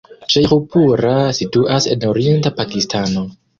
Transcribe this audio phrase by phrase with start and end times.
[0.35, 3.29] Ŝejĥupura situas en orienta Pakistano.